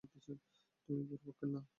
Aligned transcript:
তুমি 0.89 1.01
বর 1.09 1.19
পক্ষের 1.25 1.49
না। 1.53 1.61